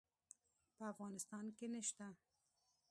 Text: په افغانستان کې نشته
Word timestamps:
په 0.77 0.83
افغانستان 0.93 1.45
کې 1.57 1.65
نشته 1.73 2.07